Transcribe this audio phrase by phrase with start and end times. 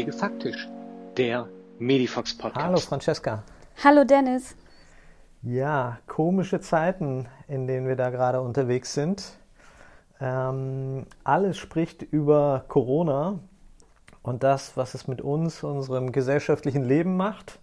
[0.00, 0.66] Pflegefaktisch,
[1.18, 1.46] der
[1.78, 2.64] Medifox Podcast.
[2.64, 3.42] Hallo Francesca.
[3.84, 4.56] Hallo Dennis.
[5.42, 9.34] Ja, komische Zeiten, in denen wir da gerade unterwegs sind.
[10.18, 13.40] Ähm, alles spricht über Corona
[14.22, 17.58] und das, was es mit uns, unserem gesellschaftlichen Leben macht.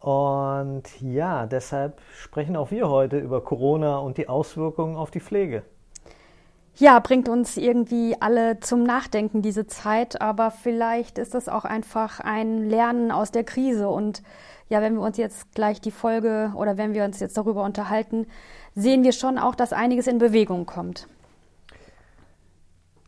[0.00, 5.64] Und ja, deshalb sprechen auch wir heute über Corona und die Auswirkungen auf die Pflege.
[6.78, 12.20] Ja, bringt uns irgendwie alle zum Nachdenken diese Zeit, aber vielleicht ist es auch einfach
[12.20, 13.88] ein Lernen aus der Krise.
[13.88, 14.22] Und
[14.68, 18.26] ja, wenn wir uns jetzt gleich die Folge oder wenn wir uns jetzt darüber unterhalten,
[18.74, 21.08] sehen wir schon auch, dass einiges in Bewegung kommt.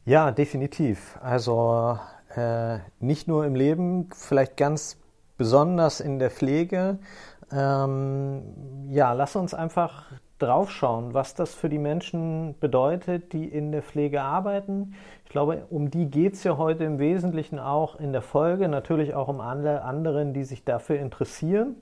[0.07, 1.19] Ja, definitiv.
[1.23, 1.99] Also
[2.35, 4.97] äh, nicht nur im Leben, vielleicht ganz
[5.37, 7.01] besonders in der Pflege.
[7.53, 10.07] Ähm, ja, lass uns einfach
[10.39, 14.95] draufschauen, was das für die Menschen bedeutet, die in der Pflege arbeiten.
[15.25, 19.15] Ich glaube, um die geht es ja heute im Wesentlichen auch in der Folge, natürlich
[19.15, 21.77] auch um alle anderen, die sich dafür interessieren.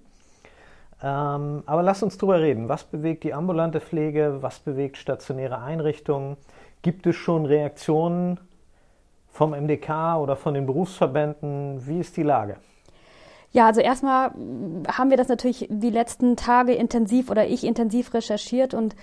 [1.03, 2.69] Ähm, aber lass uns drüber reden.
[2.69, 4.39] Was bewegt die ambulante Pflege?
[4.41, 6.37] Was bewegt stationäre Einrichtungen?
[6.83, 8.41] Gibt es schon Reaktionen
[9.29, 11.87] vom MDK oder von den Berufsverbänden?
[11.87, 12.57] Wie ist die Lage?
[13.53, 14.33] Ja, also erstmal
[14.89, 18.95] haben wir das natürlich die letzten Tage intensiv oder ich intensiv recherchiert und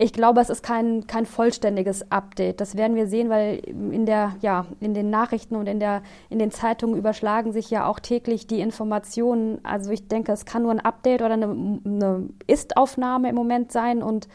[0.00, 2.60] ich glaube, es ist kein, kein vollständiges Update.
[2.60, 6.38] Das werden wir sehen, weil in der, ja, in den Nachrichten und in der, in
[6.38, 9.58] den Zeitungen überschlagen sich ja auch täglich die Informationen.
[9.64, 11.46] Also ich denke, es kann nur ein Update oder eine,
[11.84, 14.28] eine Ist-Aufnahme im Moment sein und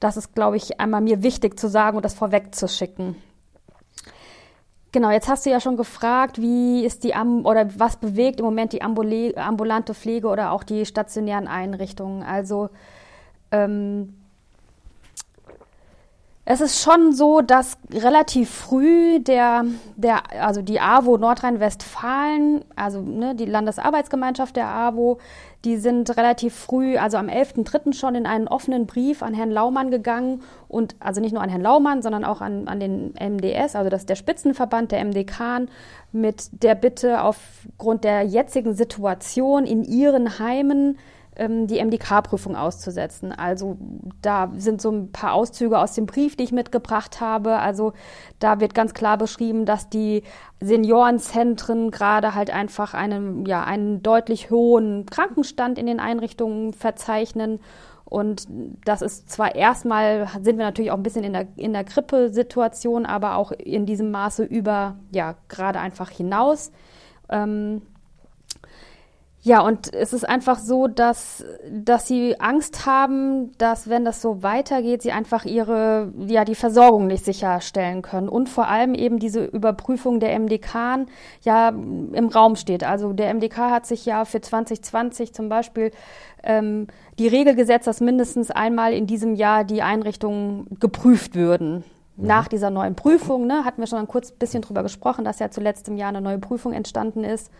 [0.00, 3.16] das ist, glaube ich, einmal mir wichtig zu sagen und das vorwegzuschicken.
[4.92, 8.44] Genau, jetzt hast du ja schon gefragt, wie ist die Am oder was bewegt im
[8.44, 12.22] Moment die ambulante Pflege oder auch die stationären Einrichtungen.
[12.22, 12.68] Also
[13.50, 14.21] ähm,
[16.52, 19.64] es ist schon so, dass relativ früh der,
[19.96, 25.18] der also die AWO Nordrhein-Westfalen, also ne, die Landesarbeitsgemeinschaft der AWO,
[25.64, 27.94] die sind relativ früh, also am 11.3.
[27.94, 31.62] schon in einen offenen Brief an Herrn Laumann gegangen und also nicht nur an Herrn
[31.62, 35.68] Laumann, sondern auch an, an den MDS, also das der Spitzenverband der MDK,
[36.12, 40.98] mit der Bitte aufgrund der jetzigen Situation in ihren Heimen
[41.38, 43.32] die MDK-Prüfung auszusetzen.
[43.32, 43.78] Also
[44.20, 47.56] da sind so ein paar Auszüge aus dem Brief, die ich mitgebracht habe.
[47.56, 47.94] Also
[48.38, 50.24] da wird ganz klar beschrieben, dass die
[50.60, 57.60] Seniorenzentren gerade halt einfach einen, ja, einen deutlich hohen Krankenstand in den Einrichtungen verzeichnen.
[58.04, 58.46] Und
[58.84, 63.06] das ist zwar erstmal, sind wir natürlich auch ein bisschen in der, in der Grippesituation,
[63.06, 66.72] aber auch in diesem Maße über, ja, gerade einfach hinaus.
[67.30, 67.80] Ähm,
[69.44, 74.44] ja, und es ist einfach so, dass, dass sie Angst haben, dass wenn das so
[74.44, 78.28] weitergeht, sie einfach ihre, ja, die Versorgung nicht sicherstellen können.
[78.28, 81.06] Und vor allem eben diese Überprüfung der MDK
[81.40, 82.84] ja im Raum steht.
[82.84, 85.90] Also der MDK hat sich ja für 2020 zum Beispiel
[86.44, 86.86] ähm,
[87.18, 91.82] die Regel gesetzt, dass mindestens einmal in diesem Jahr die Einrichtungen geprüft würden.
[92.16, 92.26] Mhm.
[92.28, 95.50] Nach dieser neuen Prüfung, ne, hatten wir schon ein kurz bisschen drüber gesprochen, dass ja
[95.50, 97.50] zuletzt im Jahr eine neue Prüfung entstanden ist.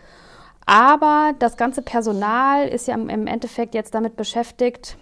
[0.65, 4.97] Aber das ganze Personal ist ja im Endeffekt jetzt damit beschäftigt,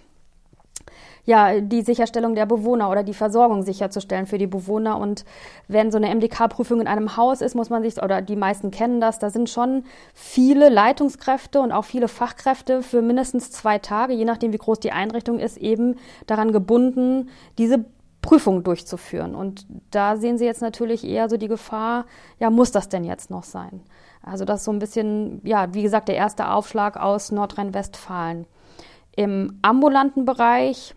[1.24, 4.98] ja, die Sicherstellung der Bewohner oder die Versorgung sicherzustellen für die Bewohner.
[4.98, 5.24] Und
[5.68, 9.00] wenn so eine MDK-Prüfung in einem Haus ist, muss man sich, oder die meisten kennen
[9.00, 9.84] das, da sind schon
[10.14, 14.92] viele Leitungskräfte und auch viele Fachkräfte für mindestens zwei Tage, je nachdem wie groß die
[14.92, 15.96] Einrichtung ist, eben
[16.26, 17.84] daran gebunden, diese
[18.20, 19.34] Prüfung durchzuführen.
[19.36, 22.06] Und da sehen Sie jetzt natürlich eher so die Gefahr,
[22.40, 23.82] ja, muss das denn jetzt noch sein?
[24.22, 28.46] Also das ist so ein bisschen, ja, wie gesagt, der erste Aufschlag aus Nordrhein-Westfalen.
[29.16, 30.94] Im ambulanten Bereich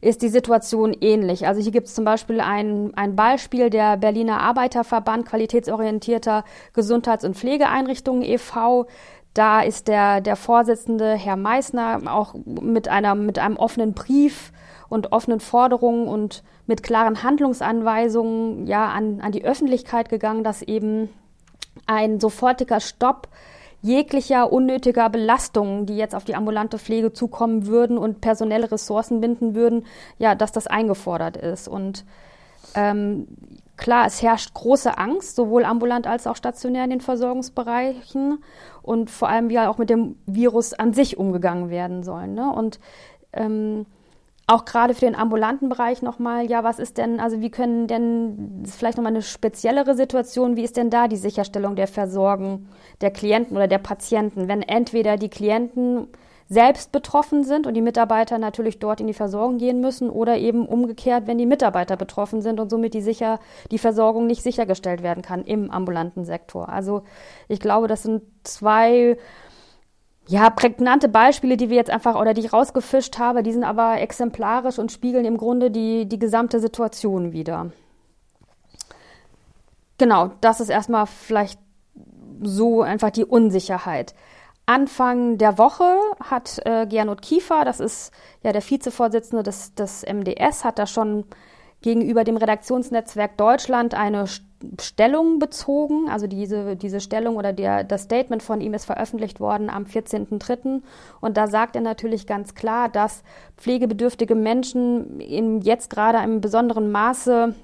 [0.00, 1.46] ist die Situation ähnlich.
[1.46, 7.36] Also hier gibt es zum Beispiel ein, ein Beispiel der Berliner Arbeiterverband qualitätsorientierter Gesundheits- und
[7.36, 8.86] Pflegeeinrichtungen e.V.
[9.34, 14.52] Da ist der, der Vorsitzende, Herr Meissner, auch mit, einer, mit einem offenen Brief
[14.88, 21.08] und offenen Forderungen und mit klaren Handlungsanweisungen ja, an, an die Öffentlichkeit gegangen, dass eben
[21.86, 23.28] ein sofortiger Stopp
[23.80, 29.54] jeglicher unnötiger Belastungen, die jetzt auf die ambulante Pflege zukommen würden und personelle Ressourcen binden
[29.54, 29.86] würden,
[30.18, 31.68] ja, dass das eingefordert ist.
[31.68, 32.04] Und
[32.74, 33.28] ähm,
[33.76, 38.42] klar, es herrscht große Angst, sowohl ambulant als auch stationär in den Versorgungsbereichen
[38.82, 42.26] und vor allem, wie auch mit dem Virus an sich umgegangen werden soll.
[42.26, 42.50] Ne?
[42.52, 42.80] Und
[43.32, 43.86] ähm,
[44.48, 48.62] auch gerade für den ambulanten Bereich nochmal, ja, was ist denn, also wie können denn,
[48.62, 52.66] das ist vielleicht nochmal eine speziellere Situation, wie ist denn da die Sicherstellung der Versorgung
[53.02, 56.08] der Klienten oder der Patienten, wenn entweder die Klienten
[56.48, 60.66] selbst betroffen sind und die Mitarbeiter natürlich dort in die Versorgung gehen müssen oder eben
[60.66, 63.40] umgekehrt, wenn die Mitarbeiter betroffen sind und somit die sicher,
[63.70, 66.70] die Versorgung nicht sichergestellt werden kann im ambulanten Sektor.
[66.70, 67.02] Also
[67.48, 69.18] ich glaube, das sind zwei
[70.28, 73.98] ja, prägnante Beispiele, die wir jetzt einfach oder die ich rausgefischt habe, die sind aber
[73.98, 77.72] exemplarisch und spiegeln im Grunde die, die gesamte Situation wieder.
[79.96, 81.58] Genau, das ist erstmal vielleicht
[82.42, 84.14] so einfach die Unsicherheit.
[84.66, 90.62] Anfang der Woche hat äh, Gernot Kiefer, das ist ja der Vizevorsitzende des, des MDS,
[90.62, 91.24] hat da schon
[91.82, 94.26] gegenüber dem Redaktionsnetzwerk Deutschland eine
[94.80, 96.08] Stellung bezogen.
[96.08, 100.82] Also diese, diese Stellung oder der, das Statement von ihm ist veröffentlicht worden am 14.03.
[101.20, 103.22] Und da sagt er natürlich ganz klar, dass
[103.56, 107.54] pflegebedürftige Menschen in jetzt gerade einem besonderen Maße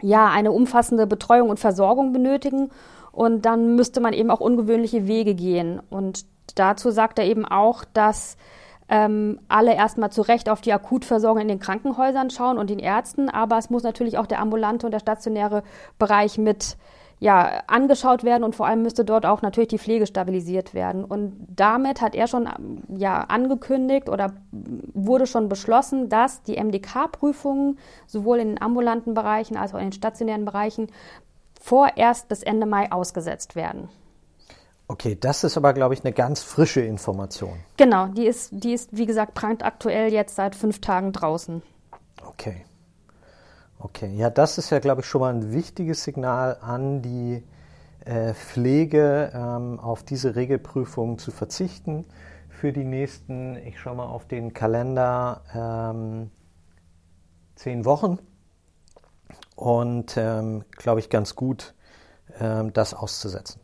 [0.00, 2.70] ja eine umfassende Betreuung und Versorgung benötigen
[3.14, 5.80] und dann müsste man eben auch ungewöhnliche Wege gehen.
[5.88, 6.24] Und
[6.56, 8.36] dazu sagt er eben auch, dass
[8.88, 13.28] ähm, alle erstmal zu Recht auf die Akutversorgung in den Krankenhäusern schauen und den Ärzten,
[13.28, 15.62] aber es muss natürlich auch der ambulante und der stationäre
[15.98, 16.76] Bereich mit
[17.20, 21.04] ja, angeschaut werden und vor allem müsste dort auch natürlich die Pflege stabilisiert werden.
[21.04, 22.48] Und damit hat er schon
[22.88, 24.32] ja, angekündigt oder
[24.92, 29.92] wurde schon beschlossen, dass die MDK-Prüfungen sowohl in den ambulanten Bereichen als auch in den
[29.92, 30.88] stationären Bereichen
[31.60, 33.88] vorerst bis Ende Mai ausgesetzt werden.
[34.86, 37.58] Okay, das ist aber, glaube ich, eine ganz frische Information.
[37.76, 41.62] Genau, die ist, die ist, wie gesagt, brandaktuell jetzt seit fünf Tagen draußen.
[42.26, 42.64] Okay.
[43.78, 47.42] Okay, ja, das ist ja, glaube ich, schon mal ein wichtiges Signal an die
[48.04, 52.04] äh, Pflege, ähm, auf diese Regelprüfung zu verzichten
[52.48, 56.30] für die nächsten, ich schaue mal auf den Kalender, ähm,
[57.56, 58.18] zehn Wochen
[59.56, 61.74] und ähm, glaube ich ganz gut,
[62.40, 63.63] ähm, das auszusetzen.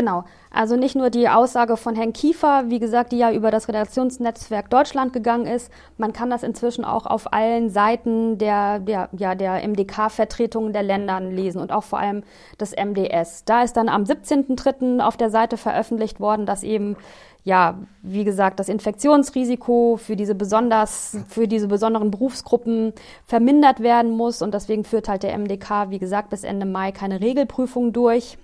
[0.00, 3.68] Genau, also nicht nur die Aussage von Herrn Kiefer, wie gesagt, die ja über das
[3.68, 9.34] Redaktionsnetzwerk Deutschland gegangen ist, man kann das inzwischen auch auf allen Seiten der, der, ja,
[9.34, 12.22] der MDK-Vertretungen der Ländern lesen und auch vor allem
[12.58, 13.44] des MDS.
[13.44, 15.00] Da ist dann am 17.03.
[15.00, 16.96] auf der Seite veröffentlicht worden, dass eben
[17.44, 22.94] ja, wie gesagt, das Infektionsrisiko für diese besonders, für diese besonderen Berufsgruppen
[23.26, 24.40] vermindert werden muss.
[24.40, 28.38] Und deswegen führt halt der MDK, wie gesagt, bis Ende Mai keine Regelprüfung durch.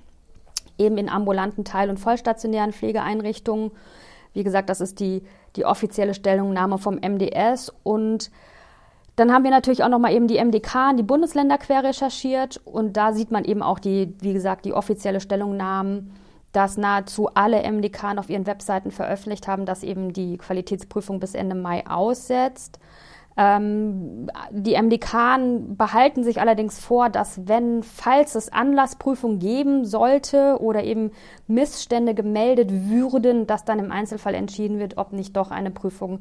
[0.78, 3.72] Eben in ambulanten Teil- und vollstationären Pflegeeinrichtungen.
[4.32, 5.22] Wie gesagt, das ist die,
[5.56, 7.72] die offizielle Stellungnahme vom MDS.
[7.82, 8.30] Und
[9.16, 12.60] dann haben wir natürlich auch nochmal eben die MDK, die Bundesländer quer recherchiert.
[12.64, 16.12] Und da sieht man eben auch die, wie gesagt, die offizielle Stellungnahmen
[16.56, 21.54] dass nahezu alle MDK auf ihren Webseiten veröffentlicht haben, dass eben die Qualitätsprüfung bis Ende
[21.54, 22.78] Mai aussetzt.
[23.36, 25.38] Ähm, die MDK
[25.76, 31.10] behalten sich allerdings vor, dass wenn, falls es Anlassprüfung geben sollte oder eben
[31.46, 36.20] Missstände gemeldet würden, dass dann im Einzelfall entschieden wird, ob nicht doch eine Prüfung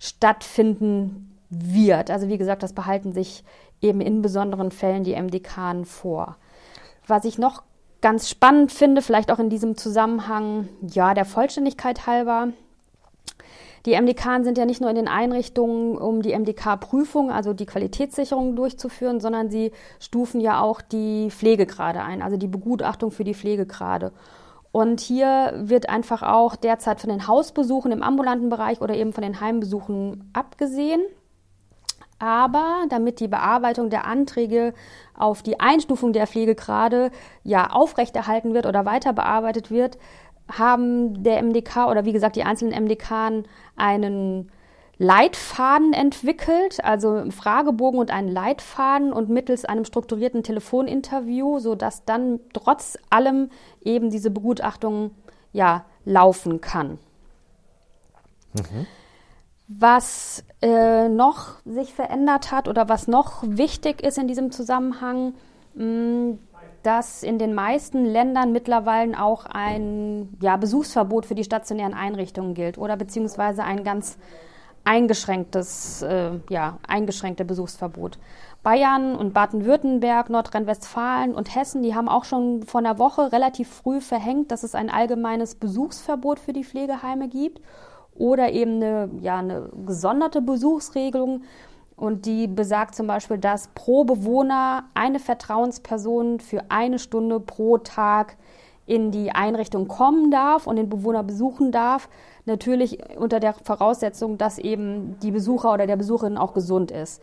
[0.00, 2.10] stattfinden wird.
[2.10, 3.44] Also wie gesagt, das behalten sich
[3.80, 6.36] eben in besonderen Fällen die MDK vor.
[7.06, 7.62] Was ich noch
[8.00, 12.48] ganz spannend finde, vielleicht auch in diesem Zusammenhang, ja, der Vollständigkeit halber.
[13.86, 18.56] Die MDK sind ja nicht nur in den Einrichtungen, um die MDK-Prüfung, also die Qualitätssicherung
[18.56, 24.12] durchzuführen, sondern sie stufen ja auch die Pflegegrade ein, also die Begutachtung für die Pflegegrade.
[24.72, 29.22] Und hier wird einfach auch derzeit von den Hausbesuchen im ambulanten Bereich oder eben von
[29.22, 31.00] den Heimbesuchen abgesehen.
[32.18, 34.74] Aber damit die Bearbeitung der Anträge
[35.14, 37.10] auf die Einstufung der Pflegegrade
[37.44, 39.98] ja aufrechterhalten wird oder weiter bearbeitet wird,
[40.50, 43.44] haben der MDK oder wie gesagt die einzelnen MDK
[43.76, 44.50] einen
[44.98, 52.04] Leitfaden entwickelt, also einen Fragebogen und einen Leitfaden und mittels einem strukturierten Telefoninterview, so dass
[52.06, 53.50] dann trotz allem
[53.82, 55.10] eben diese Begutachtung
[55.52, 56.98] ja laufen kann.
[58.54, 58.86] Mhm.
[59.68, 65.34] Was äh, noch sich verändert hat oder was noch wichtig ist in diesem Zusammenhang,
[65.74, 66.38] mh,
[66.86, 72.78] dass in den meisten Ländern mittlerweile auch ein ja, Besuchsverbot für die stationären Einrichtungen gilt
[72.78, 74.18] oder beziehungsweise ein ganz
[74.84, 78.18] eingeschränktes, äh, ja, eingeschränkte Besuchsverbot.
[78.62, 84.00] Bayern und Baden-Württemberg, Nordrhein-Westfalen und Hessen, die haben auch schon vor einer Woche relativ früh
[84.00, 87.60] verhängt, dass es ein allgemeines Besuchsverbot für die Pflegeheime gibt
[88.14, 91.42] oder eben eine, ja, eine gesonderte Besuchsregelung.
[91.96, 98.36] Und die besagt zum Beispiel, dass pro Bewohner eine Vertrauensperson für eine Stunde pro Tag
[98.84, 102.08] in die Einrichtung kommen darf und den Bewohner besuchen darf.
[102.44, 107.20] Natürlich unter der Voraussetzung, dass eben die Besucher oder der Besucherin auch gesund ist.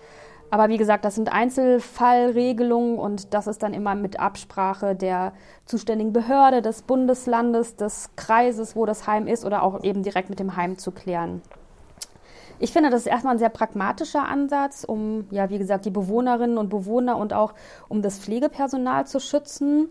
[0.49, 5.33] Aber wie gesagt, das sind Einzelfallregelungen und das ist dann immer mit Absprache der
[5.65, 10.39] zuständigen Behörde, des Bundeslandes, des Kreises, wo das Heim ist oder auch eben direkt mit
[10.39, 11.41] dem Heim zu klären.
[12.59, 16.57] Ich finde, das ist erstmal ein sehr pragmatischer Ansatz, um, ja, wie gesagt, die Bewohnerinnen
[16.57, 17.53] und Bewohner und auch
[17.89, 19.89] um das Pflegepersonal zu schützen.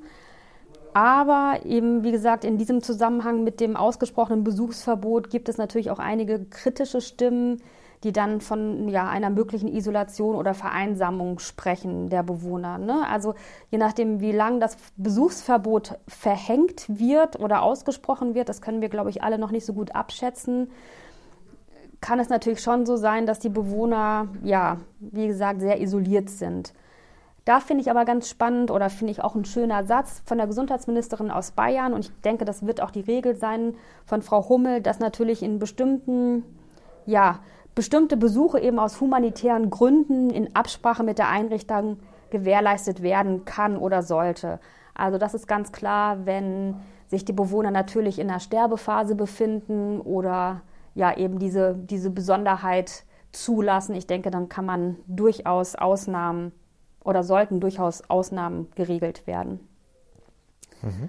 [0.94, 5.98] Aber eben, wie gesagt, in diesem Zusammenhang mit dem ausgesprochenen Besuchsverbot gibt es natürlich auch
[5.98, 7.62] einige kritische Stimmen,
[8.04, 12.78] die dann von ja, einer möglichen Isolation oder Vereinsamung sprechen der Bewohner.
[12.78, 13.06] Ne?
[13.08, 13.34] Also
[13.70, 19.10] je nachdem, wie lang das Besuchsverbot verhängt wird oder ausgesprochen wird, das können wir, glaube
[19.10, 20.70] ich, alle noch nicht so gut abschätzen,
[22.02, 26.74] kann es natürlich schon so sein, dass die Bewohner, ja, wie gesagt, sehr isoliert sind.
[27.46, 30.46] Da finde ich aber ganz spannend oder finde ich auch ein schöner Satz von der
[30.46, 34.80] Gesundheitsministerin aus Bayern und ich denke, das wird auch die Regel sein von Frau Hummel,
[34.80, 36.44] dass natürlich in bestimmten
[37.06, 37.40] ja,
[37.74, 41.98] bestimmte Besuche eben aus humanitären Gründen in Absprache mit der Einrichtung
[42.30, 44.60] gewährleistet werden kann oder sollte.
[44.94, 46.76] Also das ist ganz klar, wenn
[47.08, 50.60] sich die Bewohner natürlich in der Sterbephase befinden oder
[50.94, 53.94] ja eben diese, diese Besonderheit zulassen.
[53.94, 56.52] Ich denke, dann kann man durchaus Ausnahmen
[57.02, 59.60] oder sollten durchaus Ausnahmen geregelt werden.
[60.82, 61.08] Mhm.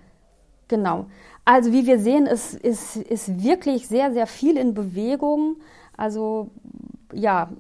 [0.68, 1.06] Genau.
[1.46, 5.58] Also wie wir sehen, ist, ist, ist wirklich sehr, sehr viel in Bewegung.
[5.98, 6.50] Also
[7.12, 7.52] ja,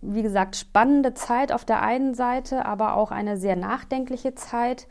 [0.00, 4.86] wie gesagt, spannende Zeit auf der einen Seite, aber auch eine sehr nachdenkliche Zeit.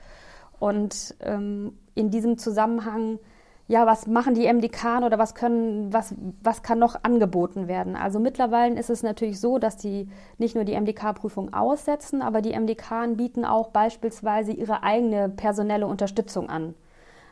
[0.59, 3.19] Und ähm, in diesem Zusammenhang,
[3.67, 7.95] ja, was machen die MDK oder was können, was, was kann noch angeboten werden?
[7.95, 10.07] Also mittlerweile ist es natürlich so, dass die
[10.37, 16.49] nicht nur die MDK-Prüfung aussetzen, aber die MDK bieten auch beispielsweise ihre eigene personelle Unterstützung
[16.49, 16.75] an.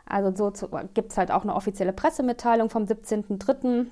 [0.05, 3.85] Also so gibt es halt auch eine offizielle Pressemitteilung vom 17.03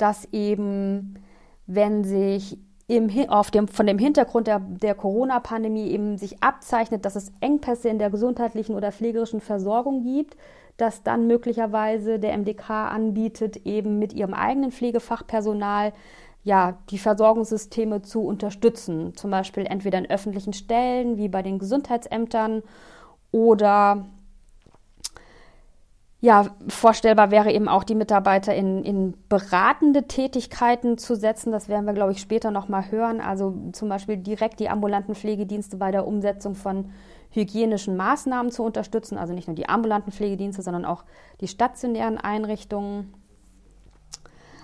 [0.00, 1.18] dass eben,
[1.66, 7.16] wenn sich im, auf dem, von dem Hintergrund der, der Corona-Pandemie eben sich abzeichnet, dass
[7.16, 10.36] es Engpässe in der gesundheitlichen oder pflegerischen Versorgung gibt,
[10.80, 15.92] dass dann möglicherweise der MDK anbietet, eben mit ihrem eigenen Pflegefachpersonal
[16.42, 19.14] ja, die Versorgungssysteme zu unterstützen.
[19.14, 22.62] Zum Beispiel entweder in öffentlichen Stellen wie bei den Gesundheitsämtern
[23.30, 24.06] oder
[26.22, 31.50] ja, vorstellbar wäre eben auch, die Mitarbeiter in, in beratende Tätigkeiten zu setzen.
[31.50, 33.22] Das werden wir, glaube ich, später nochmal hören.
[33.22, 36.90] Also zum Beispiel direkt die ambulanten Pflegedienste bei der Umsetzung von
[37.30, 39.18] hygienischen Maßnahmen zu unterstützen.
[39.18, 41.04] Also nicht nur die ambulanten Pflegedienste, sondern auch
[41.40, 43.14] die stationären Einrichtungen.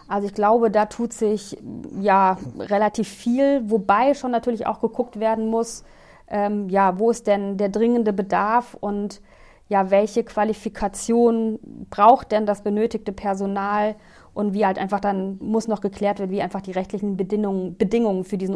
[0.09, 1.59] Also ich glaube, da tut sich
[2.01, 5.85] ja relativ viel, wobei schon natürlich auch geguckt werden muss,
[6.29, 9.21] ähm, ja, wo ist denn der dringende Bedarf und
[9.69, 11.59] ja, welche Qualifikation
[11.91, 13.97] braucht denn das benötigte Personal
[14.33, 18.23] und wie halt einfach dann muss noch geklärt werden, wie einfach die rechtlichen Bedingungen, Bedingungen
[18.25, 18.55] für diesen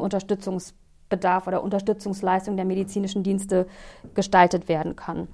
[1.11, 3.67] Unterstützungsbedarf oder Unterstützungsleistung der medizinischen Dienste
[4.14, 5.29] gestaltet werden kann.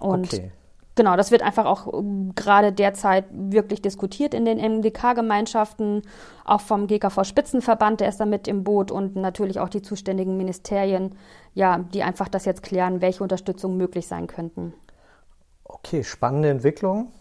[0.00, 0.52] Und okay.
[0.94, 6.02] genau, das wird einfach auch ähm, gerade derzeit wirklich diskutiert in den MDK-Gemeinschaften,
[6.44, 11.14] auch vom GKV-Spitzenverband, der ist da mit im Boot und natürlich auch die zuständigen Ministerien,
[11.54, 14.74] ja, die einfach das jetzt klären, welche Unterstützung möglich sein könnten.
[15.64, 17.12] Okay, spannende Entwicklung.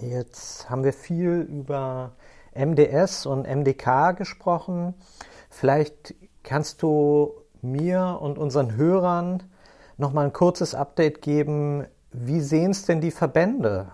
[0.00, 2.12] Jetzt haben wir viel über
[2.54, 4.94] MDS und MDK gesprochen.
[5.50, 9.42] Vielleicht kannst du mir und unseren Hörern
[9.96, 11.86] noch mal ein kurzes Update geben.
[12.12, 13.92] Wie sehen es denn die Verbände?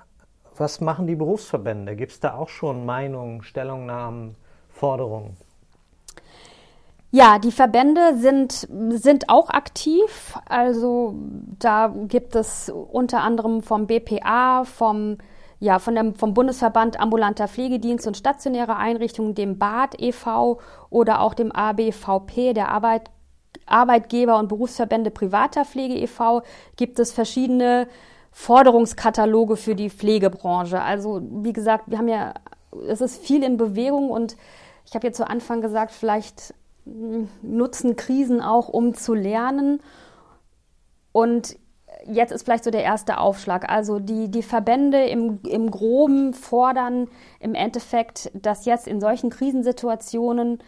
[0.57, 1.97] Was machen die Berufsverbände?
[1.97, 4.37] Gibt es da auch schon Meinungen, Stellungnahmen,
[4.71, 5.37] Forderungen?
[7.11, 10.37] Ja, die Verbände sind, sind auch aktiv.
[10.49, 11.15] Also
[11.61, 15.19] da gibt es unter anderem vom BPA, vom,
[15.61, 20.59] ja, von dem, vom Bundesverband Ambulanter Pflegedienst und stationäre Einrichtungen, dem BAD e.V.
[20.91, 23.11] oder auch dem ABVP, der Arbeit,
[23.67, 26.43] Arbeitgeber- und Berufsverbände privater Pflege e.V.,
[26.77, 27.89] gibt es verschiedene
[28.33, 30.81] Forderungskataloge für die Pflegebranche.
[30.81, 32.35] Also wie gesagt, wir haben ja,
[32.89, 34.37] es ist viel in Bewegung und
[34.87, 36.53] ich habe ja zu Anfang gesagt, vielleicht
[37.43, 39.81] nutzen Krisen auch, um zu lernen.
[41.13, 41.57] Und
[42.07, 43.71] jetzt ist vielleicht so der erste Aufschlag.
[43.71, 47.09] Also die, die Verbände im, im Groben fordern
[47.41, 50.59] im Endeffekt, dass jetzt in solchen Krisensituationen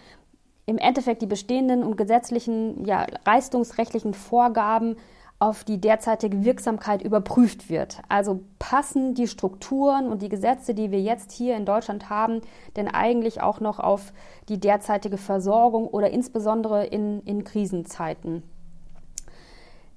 [0.66, 4.96] im Endeffekt die bestehenden und gesetzlichen, ja, leistungsrechtlichen Vorgaben
[5.38, 8.00] auf die derzeitige Wirksamkeit überprüft wird.
[8.08, 12.40] Also passen die Strukturen und die Gesetze, die wir jetzt hier in Deutschland haben,
[12.74, 14.12] denn eigentlich auch noch auf
[14.48, 18.42] die derzeitige Versorgung oder insbesondere in, in Krisenzeiten.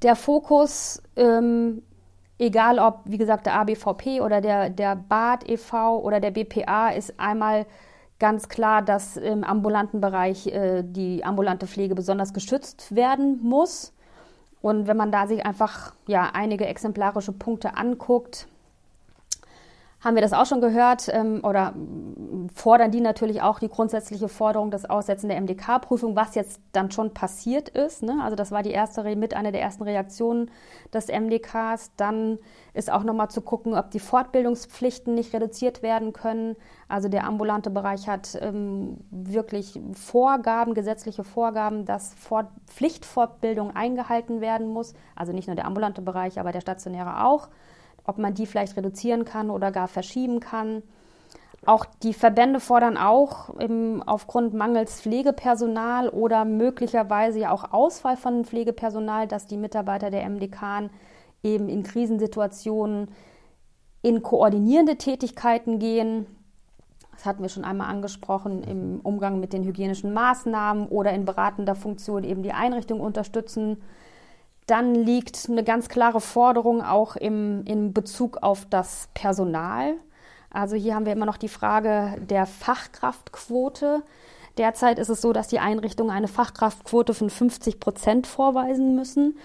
[0.02, 1.84] Der Fokus, ähm,
[2.38, 6.00] egal ob, wie gesagt, der ABVP oder der, der BAD e.V.
[6.00, 7.66] oder der BPA, ist einmal
[8.20, 13.94] ganz klar, dass im ambulanten Bereich äh, die ambulante Pflege besonders geschützt werden muss.
[14.62, 18.48] Und wenn man da sich einfach ja, einige exemplarische Punkte anguckt,
[20.02, 21.74] haben wir das auch schon gehört ähm, oder
[22.54, 27.14] fordern die natürlich auch die grundsätzliche Forderung des Aussetzen der MDK-Prüfung, was jetzt dann schon
[27.14, 28.02] passiert ist.
[28.02, 28.20] Ne?
[28.24, 30.52] Also das war die erste mit einer der ersten Reaktionen
[30.94, 31.92] des MDKs.
[31.98, 32.38] Dann
[32.74, 36.56] ist auch nochmal zu gucken, ob die Fortbildungspflichten nicht reduziert werden können.
[36.88, 44.70] Also der ambulante Bereich hat ähm, wirklich Vorgaben, gesetzliche Vorgaben, dass Fort Pflichtfortbildung eingehalten werden
[44.70, 44.94] muss.
[45.16, 47.50] Also nicht nur der ambulante Bereich, aber der stationäre auch
[48.10, 50.82] ob man die vielleicht reduzieren kann oder gar verschieben kann.
[51.66, 58.46] Auch die Verbände fordern auch im, aufgrund mangels Pflegepersonal oder möglicherweise ja auch Ausfall von
[58.46, 60.90] Pflegepersonal, dass die Mitarbeiter der MDK
[61.44, 63.10] eben in Krisensituationen
[64.02, 66.26] in koordinierende Tätigkeiten gehen.
[67.12, 71.76] Das hatten wir schon einmal angesprochen im Umgang mit den hygienischen Maßnahmen oder in beratender
[71.76, 73.78] Funktion eben die Einrichtung unterstützen
[74.70, 79.96] dann liegt eine ganz klare Forderung auch im, in Bezug auf das Personal.
[80.52, 84.04] Also hier haben wir immer noch die Frage der Fachkraftquote.
[84.58, 89.38] Derzeit ist es so, dass die Einrichtungen eine Fachkraftquote von 50 Prozent vorweisen müssen.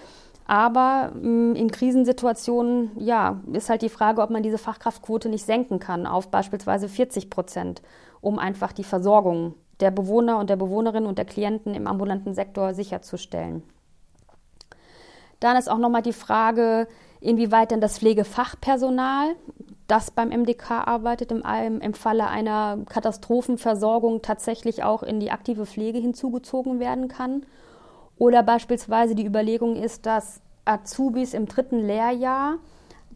[0.47, 5.79] Aber mm, in Krisensituationen, ja, ist halt die Frage, ob man diese Fachkraftquote nicht senken
[5.79, 7.81] kann auf beispielsweise 40 Prozent,
[8.21, 12.73] um einfach die Versorgung der Bewohner und der Bewohnerinnen und der Klienten im ambulanten Sektor
[12.73, 13.63] sicherzustellen.
[15.39, 16.87] Dann ist auch nochmal die Frage,
[17.19, 19.35] inwieweit denn das Pflegefachpersonal,
[19.87, 21.43] das beim MDK arbeitet, im,
[21.81, 27.45] im Falle einer Katastrophenversorgung tatsächlich auch in die aktive Pflege hinzugezogen werden kann.
[28.17, 32.55] Oder beispielsweise die Überlegung ist, dass Azubis im dritten Lehrjahr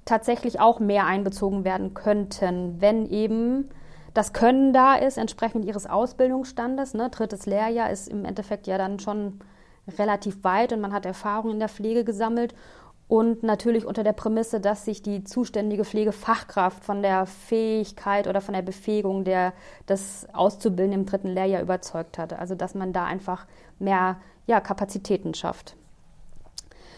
[0.06, 3.70] tatsächlich auch mehr einbezogen werden könnten, wenn eben
[4.14, 6.94] das Können da ist, entsprechend ihres Ausbildungsstandes.
[6.94, 7.10] Ne?
[7.10, 9.40] Drittes Lehrjahr ist im Endeffekt ja dann schon
[9.98, 12.54] relativ weit und man hat Erfahrung in der Pflege gesammelt.
[13.08, 18.54] Und natürlich unter der Prämisse, dass sich die zuständige Pflegefachkraft von der Fähigkeit oder von
[18.54, 19.54] der Befähigung der,
[19.88, 22.38] des Auszubilden im dritten Lehrjahr überzeugt hatte.
[22.38, 23.48] Also dass man da einfach
[23.80, 25.76] mehr ja, Kapazitäten schafft.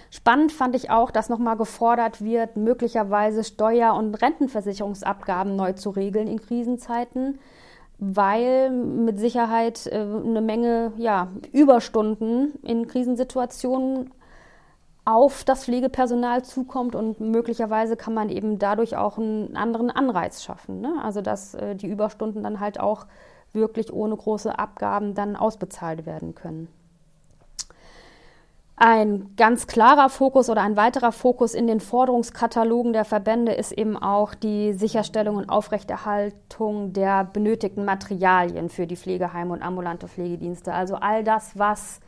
[0.10, 6.28] Spannend fand ich auch, dass nochmal gefordert wird, möglicherweise Steuer- und Rentenversicherungsabgaben neu zu regeln
[6.28, 7.40] in Krisenzeiten
[8.04, 14.10] weil mit Sicherheit äh, eine Menge ja, Überstunden in Krisensituationen
[15.06, 20.82] auf das Pflegepersonal zukommt und möglicherweise kann man eben dadurch auch einen anderen Anreiz schaffen.
[20.82, 20.96] Ne?
[21.04, 23.06] Also dass äh, die Überstunden dann halt auch
[23.54, 26.70] wirklich ohne große Abgaben dann ausbezahlt werden können.
[28.84, 33.96] Ein ganz klarer Fokus oder ein weiterer Fokus in den Forderungskatalogen der Verbände ist eben
[33.96, 40.74] auch die Sicherstellung und Aufrechterhaltung der benötigten Materialien für die Pflegeheime und ambulante Pflegedienste.
[40.74, 42.00] Also all das, was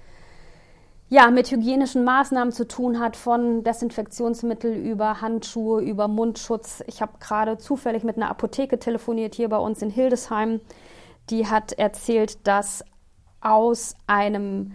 [1.09, 6.83] ja, mit hygienischen Maßnahmen zu tun hat, von Desinfektionsmittel über Handschuhe, über Mundschutz.
[6.87, 10.59] Ich habe gerade zufällig mit einer Apotheke telefoniert hier bei uns in Hildesheim.
[11.29, 12.83] Die hat erzählt, dass
[13.41, 14.73] aus einem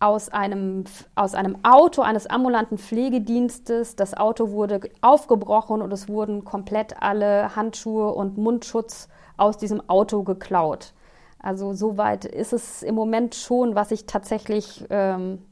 [0.00, 0.84] aus einem,
[1.14, 3.96] aus einem Auto eines ambulanten Pflegedienstes.
[3.96, 10.22] Das Auto wurde aufgebrochen und es wurden komplett alle Handschuhe und Mundschutz aus diesem Auto
[10.22, 10.92] geklaut.
[11.40, 15.42] Also soweit ist es im Moment schon, was ich tatsächlich, ähm,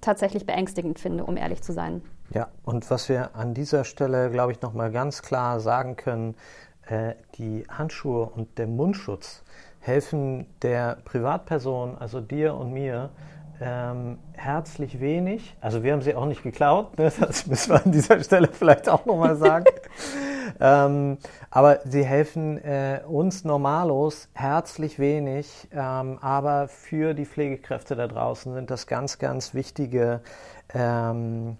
[0.00, 2.02] tatsächlich beängstigend finde, um ehrlich zu sein.
[2.30, 6.34] Ja, und was wir an dieser Stelle, glaube ich, nochmal ganz klar sagen können,
[6.86, 9.42] äh, die Handschuhe und der Mundschutz
[9.80, 13.10] helfen der Privatperson, also dir und mir,
[13.64, 15.56] ähm, herzlich wenig.
[15.60, 17.12] Also wir haben sie auch nicht geklaut, ne?
[17.20, 19.66] das müssen wir an dieser Stelle vielleicht auch nochmal sagen.
[20.60, 21.18] ähm,
[21.50, 28.52] aber sie helfen äh, uns Normalos herzlich wenig, ähm, aber für die Pflegekräfte da draußen
[28.52, 30.22] sind das ganz, ganz wichtige
[30.74, 31.56] ähm,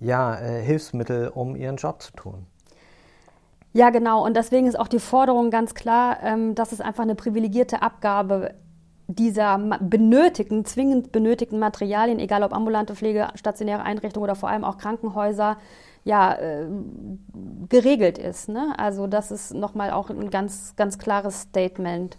[0.00, 2.46] ja, äh, Hilfsmittel, um ihren Job zu tun.
[3.72, 4.24] Ja, genau.
[4.24, 8.54] Und deswegen ist auch die Forderung ganz klar, ähm, dass es einfach eine privilegierte Abgabe
[9.06, 14.78] dieser benötigten, zwingend benötigten Materialien, egal ob ambulante Pflege, stationäre Einrichtungen oder vor allem auch
[14.78, 15.58] Krankenhäuser,
[16.04, 16.66] ja, äh,
[17.68, 18.48] geregelt ist.
[18.48, 18.74] Ne?
[18.76, 22.18] Also das ist nochmal auch ein ganz, ganz klares Statement.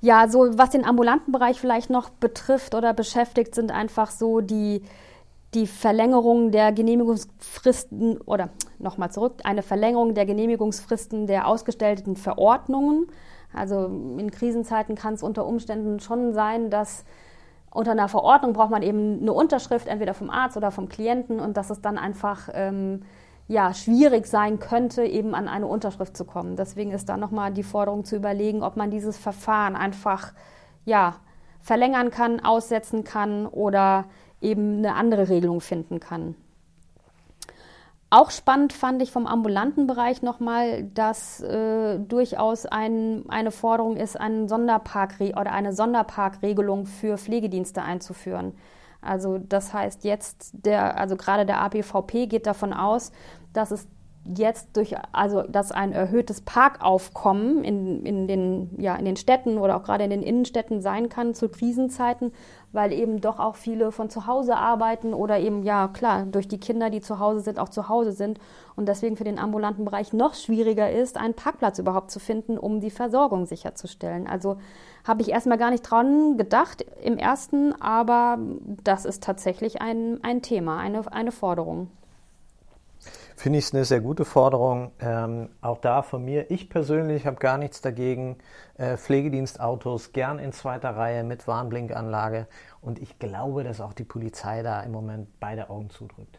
[0.00, 4.82] Ja, so was den ambulanten Bereich vielleicht noch betrifft oder beschäftigt, sind einfach so die,
[5.54, 13.06] die Verlängerung der Genehmigungsfristen oder nochmal zurück, eine Verlängerung der Genehmigungsfristen der ausgestellten Verordnungen.
[13.56, 17.04] Also in Krisenzeiten kann es unter Umständen schon sein, dass
[17.70, 21.56] unter einer Verordnung braucht man eben eine Unterschrift, entweder vom Arzt oder vom Klienten, und
[21.56, 23.02] dass es dann einfach ähm,
[23.48, 26.56] ja, schwierig sein könnte, eben an eine Unterschrift zu kommen.
[26.56, 30.32] Deswegen ist da nochmal die Forderung zu überlegen, ob man dieses Verfahren einfach
[30.84, 31.16] ja,
[31.60, 34.04] verlängern kann, aussetzen kann oder
[34.40, 36.34] eben eine andere Regelung finden kann.
[38.08, 44.18] Auch spannend fand ich vom ambulanten Bereich nochmal, dass äh, durchaus ein, eine Forderung ist,
[44.18, 48.54] einen Sonderpark oder eine Sonderparkregelung für Pflegedienste einzuführen.
[49.00, 53.10] Also das heißt jetzt der, also gerade der APVP geht davon aus,
[53.52, 53.88] dass es
[54.34, 59.76] jetzt durch, also dass ein erhöhtes Parkaufkommen in, in, den, ja, in den Städten oder
[59.76, 62.32] auch gerade in den Innenstädten sein kann zu Krisenzeiten,
[62.72, 66.60] weil eben doch auch viele von zu Hause arbeiten oder eben, ja klar, durch die
[66.60, 68.38] Kinder, die zu Hause sind, auch zu Hause sind
[68.74, 72.80] und deswegen für den ambulanten Bereich noch schwieriger ist, einen Parkplatz überhaupt zu finden, um
[72.80, 74.26] die Versorgung sicherzustellen.
[74.26, 74.56] Also
[75.04, 78.38] habe ich erstmal gar nicht dran gedacht im ersten, aber
[78.82, 81.88] das ist tatsächlich ein, ein Thema, eine, eine Forderung.
[83.36, 84.92] Finde ich es eine sehr gute Forderung.
[84.98, 88.38] Ähm, auch da von mir, ich persönlich habe gar nichts dagegen.
[88.78, 92.46] Äh, Pflegedienstautos gern in zweiter Reihe mit Warnblinkanlage.
[92.80, 96.38] Und ich glaube, dass auch die Polizei da im Moment beide Augen zudrückt.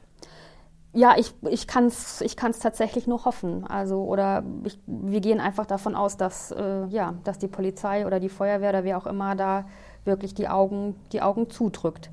[0.91, 3.63] Ja, ich, ich kann es ich kann's tatsächlich nur hoffen.
[3.67, 8.19] Also, oder ich, wir gehen einfach davon aus, dass, äh, ja, dass die Polizei oder
[8.19, 9.65] die Feuerwehr oder wer auch immer da
[10.03, 12.09] wirklich die Augen, die Augen zudrückt.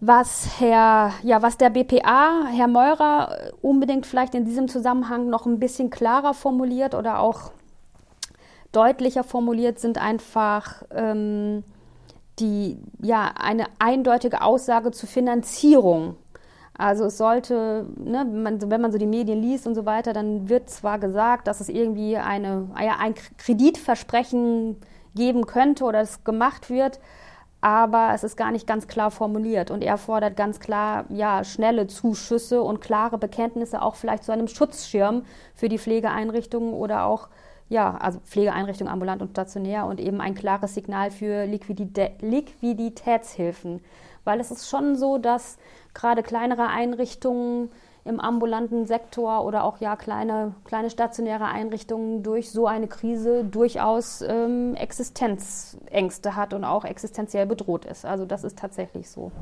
[0.00, 5.58] Was Herr, ja, was der BPA, Herr Meurer, unbedingt vielleicht in diesem Zusammenhang noch ein
[5.58, 7.52] bisschen klarer formuliert oder auch
[8.72, 11.64] deutlicher formuliert, sind einfach ähm,
[12.38, 16.16] die, ja, eine eindeutige Aussage zur Finanzierung.
[16.76, 20.50] Also es sollte, ne, man, wenn man so die Medien liest und so weiter, dann
[20.50, 24.76] wird zwar gesagt, dass es irgendwie eine, ja, ein Kreditversprechen
[25.14, 27.00] geben könnte oder es gemacht wird,
[27.66, 29.72] aber es ist gar nicht ganz klar formuliert.
[29.72, 34.46] Und er fordert ganz klar, ja, schnelle Zuschüsse und klare Bekenntnisse auch vielleicht zu einem
[34.46, 37.26] Schutzschirm für die Pflegeeinrichtungen oder auch,
[37.68, 43.80] ja, also Pflegeeinrichtungen ambulant und stationär und eben ein klares Signal für Liquiditä Liquiditätshilfen.
[44.22, 45.58] Weil es ist schon so, dass
[45.92, 47.72] gerade kleinere Einrichtungen
[48.06, 54.22] im ambulanten Sektor oder auch ja kleine, kleine stationäre Einrichtungen durch so eine Krise durchaus
[54.22, 58.04] ähm, Existenzängste hat und auch existenziell bedroht ist.
[58.04, 59.32] Also das ist tatsächlich so.